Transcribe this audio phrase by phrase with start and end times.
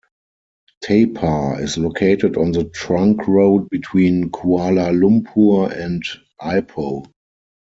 [0.83, 6.03] Tapah is located on the trunk road between Kuala Lumpur and
[6.41, 7.05] Ipoh.